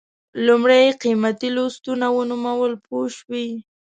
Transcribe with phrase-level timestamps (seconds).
[0.45, 3.47] لومړی یې قیمتي لوستونه ونومول پوه شوې!.